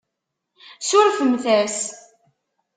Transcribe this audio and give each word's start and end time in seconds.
Surfemt-as. 0.87 1.79